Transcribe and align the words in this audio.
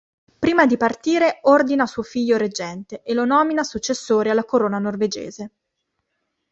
Prima 0.39 0.65
di 0.65 0.77
partire 0.77 1.37
ordina 1.43 1.85
suo 1.85 2.01
figlio 2.01 2.35
reggente, 2.37 3.03
e 3.03 3.13
lo 3.13 3.23
nomina 3.23 3.61
successore 3.61 4.31
alla 4.31 4.45
corona 4.45 4.79
norvegese. 4.79 5.51